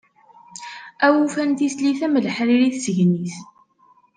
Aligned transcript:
Awufan 1.05 1.51
tislit 1.57 2.01
am 2.05 2.15
leḥrir 2.25 2.61
i 2.67 2.69
tsegnit! 2.73 3.35